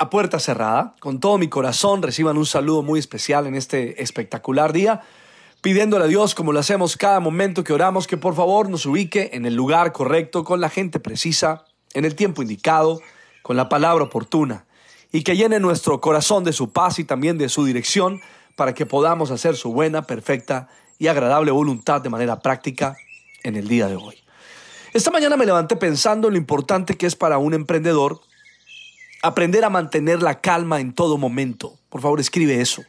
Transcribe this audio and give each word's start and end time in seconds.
a 0.00 0.08
puerta 0.08 0.40
cerrada. 0.40 0.94
Con 0.98 1.20
todo 1.20 1.36
mi 1.36 1.48
corazón 1.48 2.02
reciban 2.02 2.38
un 2.38 2.46
saludo 2.46 2.82
muy 2.82 2.98
especial 2.98 3.46
en 3.46 3.54
este 3.54 4.02
espectacular 4.02 4.72
día, 4.72 5.02
pidiéndole 5.60 6.06
a 6.06 6.08
Dios, 6.08 6.34
como 6.34 6.54
lo 6.54 6.58
hacemos 6.58 6.96
cada 6.96 7.20
momento 7.20 7.62
que 7.62 7.74
oramos, 7.74 8.06
que 8.06 8.16
por 8.16 8.34
favor 8.34 8.70
nos 8.70 8.86
ubique 8.86 9.28
en 9.34 9.44
el 9.44 9.54
lugar 9.54 9.92
correcto, 9.92 10.42
con 10.42 10.58
la 10.62 10.70
gente 10.70 11.00
precisa, 11.00 11.66
en 11.92 12.06
el 12.06 12.14
tiempo 12.14 12.40
indicado, 12.40 13.02
con 13.42 13.58
la 13.58 13.68
palabra 13.68 14.04
oportuna, 14.04 14.64
y 15.12 15.22
que 15.22 15.36
llene 15.36 15.60
nuestro 15.60 16.00
corazón 16.00 16.44
de 16.44 16.54
su 16.54 16.72
paz 16.72 16.98
y 16.98 17.04
también 17.04 17.36
de 17.36 17.50
su 17.50 17.66
dirección, 17.66 18.22
para 18.56 18.72
que 18.72 18.86
podamos 18.86 19.30
hacer 19.30 19.54
su 19.54 19.70
buena, 19.70 20.06
perfecta 20.06 20.68
y 20.98 21.08
agradable 21.08 21.50
voluntad 21.50 22.00
de 22.00 22.08
manera 22.08 22.40
práctica 22.40 22.96
en 23.42 23.54
el 23.54 23.68
día 23.68 23.86
de 23.86 23.96
hoy. 23.96 24.16
Esta 24.94 25.10
mañana 25.10 25.36
me 25.36 25.44
levanté 25.44 25.76
pensando 25.76 26.28
en 26.28 26.34
lo 26.34 26.38
importante 26.38 26.96
que 26.96 27.04
es 27.04 27.16
para 27.16 27.36
un 27.36 27.52
emprendedor 27.52 28.22
Aprender 29.22 29.64
a 29.64 29.70
mantener 29.70 30.22
la 30.22 30.40
calma 30.40 30.80
en 30.80 30.92
todo 30.94 31.18
momento. 31.18 31.78
Por 31.88 32.00
favor, 32.00 32.20
escribe 32.20 32.60
eso. 32.60 32.82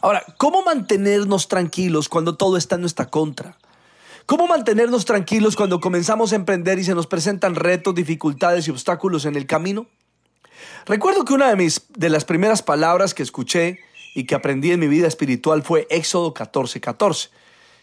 Ahora, 0.00 0.24
¿cómo 0.36 0.62
mantenernos 0.62 1.46
tranquilos 1.46 2.08
cuando 2.08 2.36
todo 2.36 2.56
está 2.56 2.74
en 2.74 2.80
nuestra 2.80 3.06
contra? 3.06 3.56
¿Cómo 4.26 4.46
mantenernos 4.46 5.04
tranquilos 5.04 5.56
cuando 5.56 5.80
comenzamos 5.80 6.32
a 6.32 6.36
emprender 6.36 6.78
y 6.78 6.84
se 6.84 6.94
nos 6.94 7.06
presentan 7.06 7.54
retos, 7.54 7.94
dificultades 7.94 8.66
y 8.66 8.70
obstáculos 8.70 9.24
en 9.24 9.36
el 9.36 9.46
camino? 9.46 9.86
Recuerdo 10.86 11.24
que 11.24 11.34
una 11.34 11.48
de, 11.48 11.56
mis, 11.56 11.86
de 11.96 12.08
las 12.08 12.24
primeras 12.24 12.62
palabras 12.62 13.14
que 13.14 13.22
escuché 13.22 13.80
y 14.14 14.24
que 14.24 14.34
aprendí 14.34 14.72
en 14.72 14.80
mi 14.80 14.88
vida 14.88 15.06
espiritual 15.06 15.62
fue 15.62 15.86
Éxodo 15.90 16.34
14:14, 16.34 16.80
14, 16.80 17.30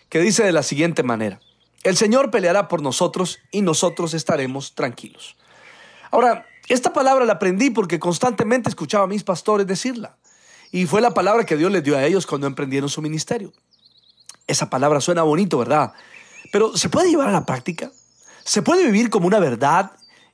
que 0.09 0.19
dice 0.19 0.43
de 0.43 0.51
la 0.51 0.63
siguiente 0.63 1.03
manera, 1.03 1.39
el 1.83 1.97
Señor 1.97 2.31
peleará 2.31 2.67
por 2.67 2.81
nosotros 2.81 3.39
y 3.51 3.61
nosotros 3.61 4.13
estaremos 4.13 4.75
tranquilos. 4.75 5.37
Ahora, 6.11 6.45
esta 6.69 6.93
palabra 6.93 7.25
la 7.25 7.33
aprendí 7.33 7.71
porque 7.71 7.99
constantemente 7.99 8.69
escuchaba 8.69 9.03
a 9.03 9.07
mis 9.07 9.23
pastores 9.23 9.67
decirla. 9.67 10.17
Y 10.71 10.85
fue 10.85 11.01
la 11.01 11.13
palabra 11.13 11.45
que 11.45 11.57
Dios 11.57 11.71
les 11.71 11.83
dio 11.83 11.97
a 11.97 12.05
ellos 12.05 12.27
cuando 12.27 12.47
emprendieron 12.47 12.89
su 12.89 13.01
ministerio. 13.01 13.51
Esa 14.45 14.69
palabra 14.69 15.01
suena 15.01 15.23
bonito, 15.23 15.57
¿verdad? 15.57 15.93
Pero 16.51 16.77
¿se 16.77 16.89
puede 16.89 17.09
llevar 17.09 17.29
a 17.29 17.31
la 17.31 17.45
práctica? 17.45 17.91
¿Se 18.43 18.61
puede 18.61 18.85
vivir 18.85 19.09
como 19.09 19.27
una 19.27 19.39
verdad 19.39 19.91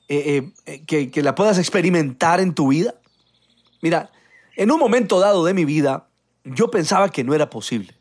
eh, 0.09 0.51
eh, 0.65 0.85
que, 0.85 1.09
que 1.09 1.23
la 1.23 1.35
puedas 1.35 1.57
experimentar 1.57 2.39
en 2.41 2.53
tu 2.53 2.67
vida? 2.67 2.95
Mira, 3.81 4.11
en 4.57 4.71
un 4.71 4.79
momento 4.79 5.19
dado 5.19 5.45
de 5.45 5.53
mi 5.53 5.63
vida, 5.63 6.07
yo 6.43 6.69
pensaba 6.69 7.09
que 7.09 7.23
no 7.23 7.33
era 7.33 7.49
posible. 7.49 7.95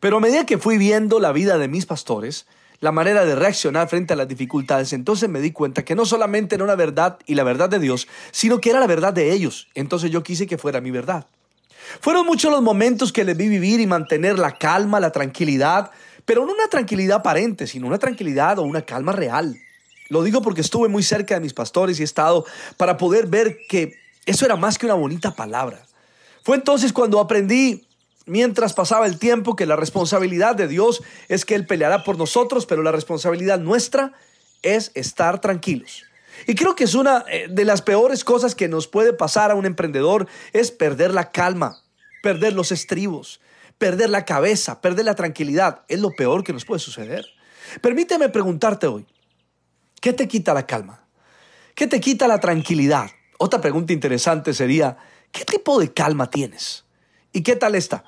Pero 0.00 0.18
a 0.18 0.20
medida 0.20 0.46
que 0.46 0.58
fui 0.58 0.78
viendo 0.78 1.20
la 1.20 1.32
vida 1.32 1.58
de 1.58 1.68
mis 1.68 1.86
pastores, 1.86 2.46
la 2.80 2.92
manera 2.92 3.24
de 3.24 3.34
reaccionar 3.34 3.88
frente 3.88 4.12
a 4.12 4.16
las 4.16 4.28
dificultades, 4.28 4.92
entonces 4.92 5.28
me 5.28 5.40
di 5.40 5.50
cuenta 5.50 5.84
que 5.84 5.94
no 5.94 6.06
solamente 6.06 6.54
era 6.54 6.64
una 6.64 6.76
verdad 6.76 7.18
y 7.26 7.34
la 7.34 7.42
verdad 7.42 7.68
de 7.68 7.80
Dios, 7.80 8.06
sino 8.30 8.60
que 8.60 8.70
era 8.70 8.80
la 8.80 8.86
verdad 8.86 9.12
de 9.12 9.32
ellos. 9.32 9.68
Entonces 9.74 10.10
yo 10.10 10.22
quise 10.22 10.46
que 10.46 10.58
fuera 10.58 10.80
mi 10.80 10.90
verdad. 10.90 11.26
Fueron 12.00 12.26
muchos 12.26 12.52
los 12.52 12.62
momentos 12.62 13.12
que 13.12 13.24
les 13.24 13.36
vi 13.36 13.48
vivir 13.48 13.80
y 13.80 13.86
mantener 13.86 14.38
la 14.38 14.56
calma, 14.56 15.00
la 15.00 15.10
tranquilidad, 15.10 15.90
pero 16.24 16.44
no 16.44 16.52
una 16.52 16.68
tranquilidad 16.68 17.18
aparente, 17.18 17.66
sino 17.66 17.86
una 17.86 17.98
tranquilidad 17.98 18.58
o 18.58 18.62
una 18.62 18.82
calma 18.82 19.12
real. 19.12 19.58
Lo 20.08 20.22
digo 20.22 20.42
porque 20.42 20.60
estuve 20.60 20.88
muy 20.88 21.02
cerca 21.02 21.34
de 21.34 21.40
mis 21.40 21.54
pastores 21.54 21.98
y 21.98 22.02
he 22.02 22.04
estado 22.04 22.44
para 22.76 22.96
poder 22.96 23.26
ver 23.26 23.58
que 23.68 23.94
eso 24.26 24.44
era 24.44 24.56
más 24.56 24.78
que 24.78 24.86
una 24.86 24.94
bonita 24.94 25.34
palabra. 25.34 25.82
Fue 26.44 26.56
entonces 26.56 26.92
cuando 26.92 27.18
aprendí 27.18 27.87
mientras 28.28 28.74
pasaba 28.74 29.06
el 29.06 29.18
tiempo 29.18 29.56
que 29.56 29.66
la 29.66 29.76
responsabilidad 29.76 30.54
de 30.54 30.68
Dios 30.68 31.02
es 31.28 31.44
que 31.44 31.54
Él 31.54 31.66
peleará 31.66 32.04
por 32.04 32.18
nosotros, 32.18 32.66
pero 32.66 32.82
la 32.82 32.92
responsabilidad 32.92 33.58
nuestra 33.58 34.12
es 34.62 34.92
estar 34.94 35.40
tranquilos. 35.40 36.04
Y 36.46 36.54
creo 36.54 36.74
que 36.74 36.84
es 36.84 36.94
una 36.94 37.24
eh, 37.28 37.48
de 37.50 37.64
las 37.64 37.82
peores 37.82 38.24
cosas 38.24 38.54
que 38.54 38.68
nos 38.68 38.86
puede 38.86 39.12
pasar 39.12 39.50
a 39.50 39.54
un 39.54 39.66
emprendedor 39.66 40.28
es 40.52 40.70
perder 40.70 41.12
la 41.12 41.30
calma, 41.30 41.82
perder 42.22 42.52
los 42.52 42.70
estribos, 42.70 43.40
perder 43.78 44.10
la 44.10 44.24
cabeza, 44.24 44.80
perder 44.80 45.04
la 45.04 45.14
tranquilidad. 45.14 45.82
Es 45.88 46.00
lo 46.00 46.10
peor 46.10 46.44
que 46.44 46.52
nos 46.52 46.64
puede 46.64 46.80
suceder. 46.80 47.26
Permíteme 47.80 48.28
preguntarte 48.28 48.86
hoy, 48.86 49.06
¿qué 50.00 50.12
te 50.12 50.28
quita 50.28 50.54
la 50.54 50.66
calma? 50.66 51.04
¿Qué 51.74 51.86
te 51.86 52.00
quita 52.00 52.28
la 52.28 52.40
tranquilidad? 52.40 53.10
Otra 53.38 53.60
pregunta 53.60 53.92
interesante 53.92 54.54
sería, 54.54 54.96
¿qué 55.30 55.44
tipo 55.44 55.78
de 55.78 55.92
calma 55.92 56.30
tienes? 56.30 56.84
¿Y 57.32 57.42
qué 57.42 57.56
tal 57.56 57.74
está? 57.74 58.04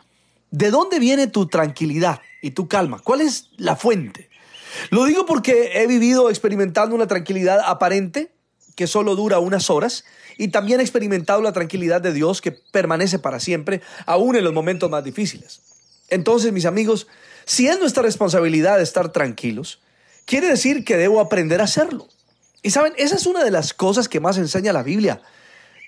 ¿De 0.51 0.71
dónde 0.71 0.99
viene 0.99 1.27
tu 1.27 1.47
tranquilidad 1.47 2.21
y 2.43 2.51
tu 2.53 2.69
calma? 2.69 3.01
¿Cuál 3.03 3.21
es 3.21 3.51
la 3.57 3.77
fuente? 3.77 4.31
Lo 4.91 5.05
digo 5.05 5.27
porque 5.27 5.73
he 5.75 5.87
vivido 5.87 6.31
experimentando 6.31 6.95
una 6.95 7.07
tranquilidad 7.07 7.61
aparente 7.65 8.33
que 8.75 8.87
solo 8.87 9.15
dura 9.15 9.39
unas 9.39 9.71
horas 9.71 10.05
y 10.39 10.49
también 10.49 10.81
he 10.81 10.83
experimentado 10.83 11.43
la 11.43 11.53
tranquilidad 11.53 12.01
de 12.01 12.13
Dios 12.13 12.41
que 12.41 12.53
permanece 12.53 13.19
para 13.19 13.41
siempre, 13.41 13.83
aún 14.07 14.37
en 14.37 14.45
los 14.45 14.53
momentos 14.53 14.91
más 14.91 15.05
difíciles. 15.05 15.61
Entonces, 16.09 16.53
mis 16.53 16.67
amigos, 16.67 17.07
si 17.45 17.69
es 17.69 17.79
nuestra 17.79 18.03
responsabilidad 18.03 18.81
estar 18.81 19.13
tranquilos, 19.13 19.81
quiere 20.25 20.49
decir 20.49 20.85
que 20.85 20.97
debo 20.97 21.21
aprender 21.21 21.61
a 21.61 21.65
hacerlo. 21.65 22.09
Y 22.63 22.71
saben, 22.71 22.93
esa 22.97 23.17
es 23.17 23.27
una 23.27 23.45
de 23.45 23.51
las 23.51 23.75
cosas 23.75 24.09
que 24.09 24.21
más 24.21 24.39
enseña 24.39 24.73
la 24.73 24.83
Biblia 24.83 25.23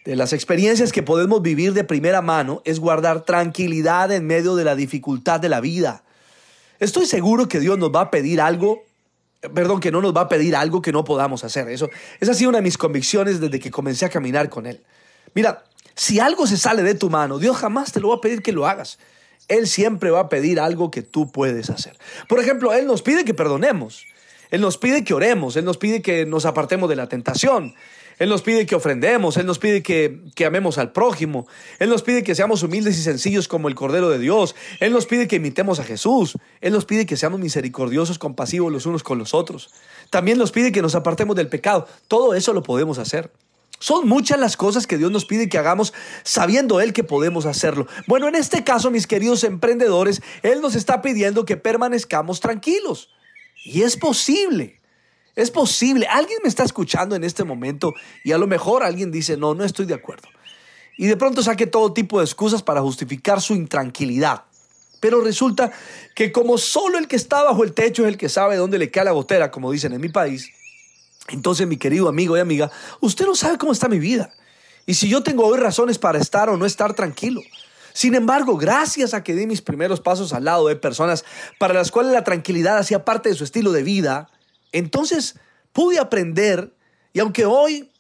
de 0.04 0.16
las 0.16 0.32
experiencias 0.32 0.92
que 0.92 1.02
podemos 1.02 1.42
vivir 1.42 1.74
de 1.74 1.84
primera 1.84 2.22
mano 2.22 2.60
es 2.64 2.80
guardar 2.80 3.24
tranquilidad 3.24 4.10
en 4.10 4.26
medio 4.26 4.56
de 4.56 4.64
la 4.64 4.74
dificultad 4.74 5.40
de 5.40 5.48
la 5.48 5.60
vida. 5.60 6.02
Estoy 6.80 7.06
seguro 7.06 7.46
que 7.46 7.60
Dios 7.60 7.78
nos 7.78 7.94
va 7.94 8.02
a 8.02 8.10
pedir 8.10 8.40
algo, 8.40 8.82
perdón, 9.54 9.78
que 9.78 9.92
no 9.92 10.00
nos 10.00 10.14
va 10.14 10.22
a 10.22 10.28
pedir 10.28 10.56
algo 10.56 10.82
que 10.82 10.90
no 10.90 11.04
podamos 11.04 11.44
hacer. 11.44 11.68
Eso, 11.68 11.88
esa 12.18 12.32
ha 12.32 12.34
sido 12.34 12.48
una 12.48 12.58
de 12.58 12.62
mis 12.62 12.76
convicciones 12.76 13.40
desde 13.40 13.60
que 13.60 13.70
comencé 13.70 14.04
a 14.04 14.08
caminar 14.08 14.48
con 14.48 14.66
Él. 14.66 14.82
Mira, 15.34 15.62
si 15.94 16.19
algo 16.19 16.46
se 16.48 16.56
sale 16.56 16.82
de 16.82 16.96
tu 16.96 17.08
mano, 17.08 17.38
Dios 17.38 17.56
jamás 17.56 17.92
te 17.92 18.00
lo 18.00 18.08
va 18.08 18.16
a 18.16 18.20
pedir 18.20 18.42
que 18.42 18.52
lo 18.52 18.66
hagas. 18.66 18.98
Él 19.46 19.69
siempre 19.69 20.10
va 20.10 20.20
a 20.20 20.28
pedir 20.28 20.58
algo 20.58 20.90
que 20.90 21.02
tú 21.02 21.30
puedes 21.30 21.70
hacer. 21.70 21.96
Por 22.28 22.40
ejemplo, 22.40 22.72
Él 22.72 22.86
nos 22.86 23.02
pide 23.02 23.24
que 23.24 23.34
perdonemos. 23.34 24.04
Él 24.52 24.60
nos 24.60 24.78
pide 24.78 25.02
que 25.02 25.14
oremos. 25.14 25.56
Él 25.56 25.64
nos 25.64 25.78
pide 25.78 26.00
que 26.00 26.24
nos 26.26 26.44
apartemos 26.46 26.88
de 26.88 26.94
la 26.94 27.08
tentación. 27.08 27.74
Él 28.18 28.28
nos 28.28 28.42
pide 28.42 28.66
que 28.66 28.76
ofrendemos, 28.76 29.36
Él 29.36 29.46
nos 29.46 29.58
pide 29.58 29.82
que, 29.82 30.46
amemos 30.46 30.78
al 30.78 30.92
prójimo, 30.92 31.48
Él 31.80 31.88
nos 31.88 32.02
pide 32.02 32.22
que 32.22 32.34
seamos 32.36 32.62
humildes 32.62 32.96
y 32.98 33.02
sencillos 33.02 33.48
como 33.48 33.66
el 33.66 33.74
Cordero 33.74 34.10
de 34.10 34.18
Dios, 34.18 34.54
Él 34.78 34.92
nos 34.92 35.06
pide 35.06 35.26
que 35.26 35.36
imitemos 35.36 35.80
a 35.80 35.84
Jesús, 35.84 36.36
Él 36.60 36.72
nos 36.72 36.84
pide 36.84 37.06
que 37.06 37.16
seamos 37.16 37.40
misericordiosos, 37.40 38.18
compasivos 38.18 38.70
los 38.70 38.86
unos 38.86 39.02
con 39.02 39.18
los 39.18 39.34
otros. 39.34 39.70
También 40.10 40.38
nos 40.38 40.52
pide 40.52 40.70
que 40.70 40.82
nos 40.82 40.94
apartemos 40.94 41.34
del 41.34 41.48
pecado. 41.48 41.88
Todo 42.06 42.34
eso 42.34 42.52
lo 42.52 42.62
podemos 42.62 42.98
hacer. 42.98 43.32
Son 43.78 44.06
muchas 44.06 44.38
las 44.38 44.56
cosas 44.56 44.86
que 44.86 44.98
Dios 44.98 45.10
nos 45.10 45.24
pide 45.24 45.48
que 45.48 45.58
hagamos 45.58 45.92
sabiendo 46.22 46.80
Él 46.80 46.92
que 46.92 47.02
podemos 47.02 47.46
hacerlo. 47.46 47.88
Bueno, 48.06 48.28
en 48.28 48.36
este 48.36 48.62
caso, 48.62 48.92
mis 48.92 49.08
queridos 49.08 49.42
emprendedores, 49.42 50.22
Él 50.42 50.60
nos 50.60 50.76
está 50.76 51.02
pidiendo 51.02 51.44
que 51.44 51.56
permanezcamos 51.56 52.38
tranquilos. 52.38 53.08
Y 53.64 53.82
es 53.82 53.96
posible. 53.96 54.80
Es 55.34 55.50
posible, 55.50 56.06
alguien 56.06 56.40
me 56.42 56.48
está 56.48 56.62
escuchando 56.62 57.16
en 57.16 57.24
este 57.24 57.42
momento 57.42 57.94
y 58.22 58.32
a 58.32 58.38
lo 58.38 58.46
mejor 58.46 58.82
alguien 58.82 59.10
dice, 59.10 59.38
no, 59.38 59.54
no 59.54 59.64
estoy 59.64 59.86
de 59.86 59.94
acuerdo. 59.94 60.28
Y 60.98 61.06
de 61.06 61.16
pronto 61.16 61.42
saque 61.42 61.66
todo 61.66 61.94
tipo 61.94 62.18
de 62.18 62.26
excusas 62.26 62.62
para 62.62 62.82
justificar 62.82 63.40
su 63.40 63.54
intranquilidad. 63.54 64.44
Pero 65.00 65.22
resulta 65.22 65.72
que 66.14 66.32
como 66.32 66.58
solo 66.58 66.98
el 66.98 67.08
que 67.08 67.16
está 67.16 67.42
bajo 67.42 67.64
el 67.64 67.72
techo 67.72 68.02
es 68.02 68.08
el 68.08 68.19
que 68.19 68.28
sabe 68.28 68.56
dónde 68.56 68.78
le 68.78 68.90
cae 68.90 69.06
la 69.06 69.12
gotera, 69.12 69.50
como 69.50 69.72
dicen 69.72 69.94
en 69.94 70.02
mi 70.02 70.10
país, 70.10 70.50
entonces 71.28 71.66
mi 71.66 71.78
querido 71.78 72.08
amigo 72.08 72.37
y 72.37 72.40
amiga, 72.40 72.70
usted 73.00 73.25
no 73.25 73.34
sabe 73.34 73.56
cómo 73.56 73.72
está 73.72 73.88
mi 73.88 73.98
vida. 73.98 74.34
Y 74.84 74.94
si 74.94 75.08
yo 75.08 75.22
tengo 75.22 75.46
hoy 75.46 75.58
razones 75.58 75.98
para 75.98 76.19
estar 76.19 76.50
o 76.50 76.58
no 76.58 76.66
estar 76.66 76.92
tranquilo. 76.94 77.40
Sin 77.92 78.14
embargo, 78.14 78.56
gracias 78.56 79.14
a 79.14 79.22
que 79.22 79.34
di 79.34 79.46
mis 79.46 79.62
primeros 79.62 80.00
pasos 80.00 80.32
al 80.32 80.44
lado 80.44 80.68
de 80.68 80.76
personas 80.76 81.24
para 81.58 81.74
las 81.74 81.90
cuales 81.90 82.12
la 82.12 82.24
tranquilidad 82.24 82.78
hacía 82.78 83.04
parte 83.04 83.28
de 83.28 83.34
su 83.34 83.44
estilo 83.44 83.72
de 83.72 83.82
vida, 83.82 84.30
entonces 84.72 85.36
pude 85.72 85.98
aprender 85.98 86.72
y 87.12 87.20
aunque 87.20 87.44
hoy 87.44 87.90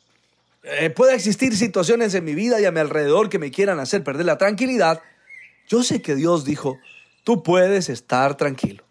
eh, 0.62 0.90
pueda 0.90 1.14
existir 1.14 1.56
situaciones 1.56 2.14
en 2.14 2.24
mi 2.24 2.34
vida 2.34 2.60
y 2.60 2.64
a 2.64 2.72
mi 2.72 2.80
alrededor 2.80 3.28
que 3.28 3.38
me 3.38 3.50
quieran 3.50 3.80
hacer 3.80 4.04
perder 4.04 4.26
la 4.26 4.38
tranquilidad, 4.38 5.02
yo 5.68 5.82
sé 5.82 6.02
que 6.02 6.14
Dios 6.14 6.44
dijo, 6.44 6.78
tú 7.24 7.42
puedes 7.42 7.88
estar 7.88 8.36
tranquilo, 8.36 8.84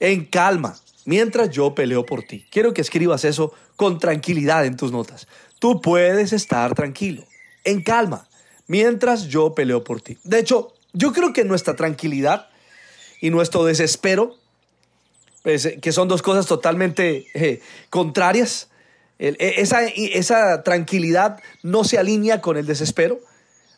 en 0.00 0.24
calma, 0.24 0.76
mientras 1.04 1.50
yo 1.50 1.74
peleo 1.74 2.04
por 2.04 2.22
ti. 2.22 2.46
Quiero 2.50 2.74
que 2.74 2.80
escribas 2.80 3.24
eso 3.24 3.52
con 3.76 3.98
tranquilidad 3.98 4.66
en 4.66 4.76
tus 4.76 4.92
notas. 4.92 5.28
Tú 5.58 5.80
puedes 5.80 6.32
estar 6.32 6.74
tranquilo, 6.74 7.24
en 7.64 7.82
calma, 7.82 8.28
mientras 8.66 9.28
yo 9.28 9.54
peleo 9.54 9.84
por 9.84 10.00
ti. 10.00 10.18
De 10.24 10.38
hecho, 10.38 10.72
Yo 10.98 11.12
creo 11.12 11.34
que 11.34 11.44
nuestra 11.44 11.76
tranquilidad 11.76 12.48
y 13.20 13.28
nuestro 13.28 13.66
desespero, 13.66 14.34
pues, 15.42 15.68
que 15.82 15.92
son 15.92 16.08
dos 16.08 16.22
cosas 16.22 16.46
totalmente 16.46 17.26
eh, 17.34 17.60
contrarias, 17.90 18.70
e, 19.18 19.36
esa, 19.58 19.84
esa 19.84 20.62
tranquilidad 20.62 21.38
no 21.62 21.84
se 21.84 21.98
alinea 21.98 22.40
con 22.40 22.56
el 22.56 22.64
desespero 22.64 23.20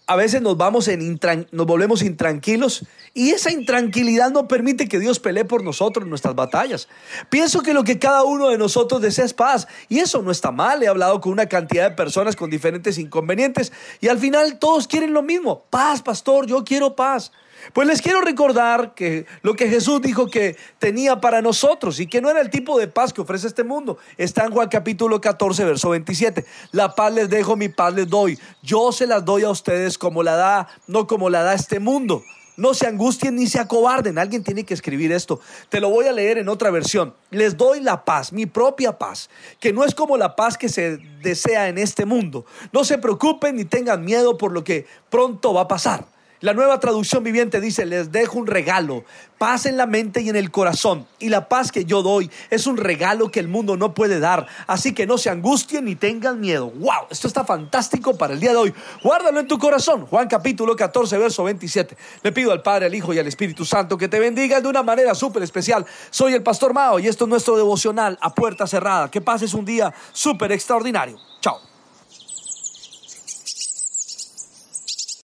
a 0.09 0.17
veces 0.17 0.41
nos, 0.41 0.57
vamos 0.57 0.89
en 0.89 1.21
nos 1.53 1.67
volvemos 1.67 2.03
intranquilos 2.03 2.87
y 3.13 3.31
esa 3.31 3.53
intranquilidad 3.53 4.31
no 4.31 4.49
permite 4.49 4.89
que 4.89 4.99
Dios 4.99 5.21
pelee 5.21 5.45
por 5.45 5.63
nosotros 5.63 6.05
en 6.05 6.09
nuestras 6.09 6.35
batallas. 6.35 6.89
Pienso 7.29 7.61
que 7.61 7.75
lo 7.75 7.85
que 7.85 7.99
cada 7.99 8.25
uno 8.25 8.49
de 8.49 8.57
nosotros 8.57 9.03
desea 9.03 9.27
es 9.27 9.35
paz 9.35 9.69
y 9.91 9.99
eso 9.99 10.23
no 10.23 10.31
está 10.31 10.51
mal. 10.51 10.83
He 10.83 10.89
hablado 10.89 11.21
con 11.21 11.33
una 11.33 11.47
cantidad 11.47 11.91
de 11.91 11.95
personas 11.95 12.37
con 12.37 12.49
diferentes 12.49 12.97
inconvenientes 12.97 13.71
y 14.01 14.09
al 14.09 14.19
final 14.19 14.59
todos 14.59 14.89
quieren 14.89 15.13
lo 15.13 15.23
mismo. 15.23 15.65
Paz, 15.69 16.01
pastor, 16.01 16.47
yo 16.47 16.65
quiero 16.65 16.97
paz. 16.97 17.31
Pues 17.73 17.87
les 17.87 18.03
quiero 18.03 18.21
recordar 18.21 18.95
que 18.95 19.27
lo 19.43 19.55
que 19.55 19.69
Jesús 19.69 20.01
dijo 20.01 20.29
que 20.29 20.57
tenía 20.79 21.21
para 21.21 21.43
nosotros 21.43 22.01
y 22.01 22.07
que 22.07 22.21
no 22.21 22.31
era 22.31 22.41
el 22.41 22.51
tipo 22.51 22.79
de 22.79 22.89
paz 22.89 23.13
que 23.13 23.21
ofrece 23.21 23.47
este 23.47 23.65
mundo. 23.65 23.99
Está 24.17 24.45
en 24.45 24.53
Juan 24.53 24.69
capítulo 24.69 25.21
14, 25.21 25.65
verso 25.65 25.91
27. 25.91 26.45
La 26.73 26.95
paz 26.95 27.13
les 27.13 27.29
dejo, 27.29 27.57
mi 27.57 27.69
paz 27.69 27.95
les 27.95 28.09
doy. 28.09 28.39
Yo 28.63 28.93
se 28.93 29.07
las 29.07 29.25
doy 29.25 29.45
a 29.45 29.51
ustedes 29.51 29.99
como 29.99 30.23
la 30.23 30.37
da, 30.37 30.69
no 30.87 31.07
como 31.07 31.31
la 31.31 31.43
da 31.43 31.55
este 31.55 31.81
mundo. 31.81 32.23
No 32.59 32.75
se 32.75 32.89
angustien 32.89 33.37
ni 33.37 33.47
se 33.47 33.61
acobarden. 33.61 34.19
Alguien 34.19 34.43
tiene 34.43 34.65
que 34.65 34.75
escribir 34.75 35.13
esto. 35.13 35.39
Te 35.69 35.81
lo 35.81 35.91
voy 35.91 36.07
a 36.07 36.13
leer 36.13 36.39
en 36.39 36.49
otra 36.49 36.71
versión. 36.73 37.15
Les 37.31 37.57
doy 37.57 37.81
la 37.81 38.05
paz, 38.05 38.33
mi 38.33 38.47
propia 38.47 38.99
paz, 38.99 39.31
que 39.61 39.73
no 39.73 39.85
es 39.85 39.95
como 39.95 40.17
la 40.17 40.35
paz 40.35 40.59
que 40.59 40.69
se 40.69 40.99
desea 41.23 41.69
en 41.69 41.79
este 41.79 42.05
mundo. 42.05 42.47
No 42.73 42.83
se 42.83 42.99
preocupen 42.99 43.55
ni 43.55 43.65
tengan 43.65 44.05
miedo 44.05 44.37
por 44.37 44.51
lo 44.51 44.65
que 44.65 44.87
pronto 45.09 45.55
va 45.55 45.63
a 45.63 45.69
pasar. 45.69 46.07
La 46.41 46.55
nueva 46.55 46.79
traducción 46.79 47.25
viviente 47.25 47.61
dice, 47.61 47.85
les 47.85 48.13
dejo 48.13 48.39
un 48.39 48.47
regalo, 48.47 49.05
paz 49.39 49.67
en 49.67 49.77
la 49.77 49.87
mente 49.87 50.21
y 50.21 50.29
en 50.29 50.37
el 50.37 50.53
corazón. 50.53 51.05
Y 51.19 51.31
la 51.31 51.49
paz 51.49 51.73
que 51.73 51.85
yo 51.85 52.01
doy 52.03 52.31
es 52.49 52.69
un 52.69 52.77
regalo 52.77 53.33
que 53.33 53.41
el 53.41 53.49
mundo 53.49 53.77
no 53.77 53.93
puede 53.93 54.21
dar. 54.21 54.47
Así 54.69 54.95
que 54.95 55.05
no 55.05 55.19
se 55.19 55.31
angustien 55.31 55.87
ni 55.87 55.97
tengan 55.97 56.39
miedo. 56.39 56.71
¡Wow! 56.71 57.09
Esto 57.11 57.27
está 57.27 57.45
fantástico 57.45 58.17
para 58.17 58.35
el 58.35 58.41
día 58.41 58.53
de 58.53 58.57
hoy. 58.57 58.75
Guárdalo 59.03 59.41
en 59.41 59.49
tu 59.49 59.59
corazón. 59.59 60.07
Juan 60.07 60.29
capítulo 60.29 60.77
14, 60.77 61.19
verso 61.19 61.43
27. 61.43 61.97
Le 62.23 62.31
pido 62.31 62.53
al 62.53 62.63
Padre, 62.63 62.87
al 62.87 62.95
Hijo 62.95 63.13
y 63.13 63.19
al 63.19 63.27
Espíritu 63.27 63.65
Santo 63.65 63.99
que 63.99 64.07
te 64.07 64.21
bendiga 64.21 64.61
de 64.61 64.69
una 64.69 64.85
manera 64.85 65.17
súper 65.17 65.43
especial. 65.43 65.85
Soy 66.11 66.35
el 66.35 66.45
Pastor 66.45 66.73
Mao 66.73 67.01
y 67.01 67.09
esto 67.09 67.25
es 67.25 67.31
nuestro 67.31 67.57
devocional 67.57 68.17
a 68.21 68.33
puerta 68.33 68.65
cerrada. 68.69 69.11
Que 69.11 69.21
pases 69.21 69.55
un 69.55 69.65
día 69.65 69.93
súper 70.13 70.53
extraordinario. 70.53 71.19
Chao. 71.41 71.78